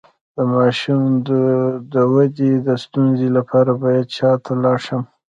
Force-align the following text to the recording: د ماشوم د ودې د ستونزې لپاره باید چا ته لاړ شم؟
د 0.35 0.39
ماشوم 0.53 1.03
د 1.93 1.95
ودې 2.13 2.53
د 2.67 2.69
ستونزې 2.83 3.29
لپاره 3.37 3.71
باید 3.83 4.07
چا 4.17 4.31
ته 4.43 4.51
لاړ 4.63 4.77
شم؟ 4.85 5.01